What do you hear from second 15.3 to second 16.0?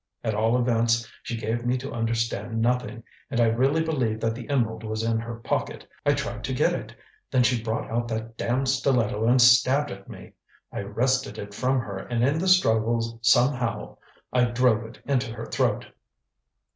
her throat."